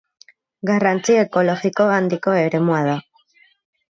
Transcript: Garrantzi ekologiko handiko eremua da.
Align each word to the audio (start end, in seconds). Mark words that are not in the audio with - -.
Garrantzi 0.69 1.17
ekologiko 1.23 1.87
handiko 1.97 2.35
eremua 2.45 2.83
da. 2.91 2.99